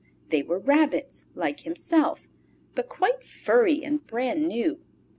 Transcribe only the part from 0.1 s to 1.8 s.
They were rabbits like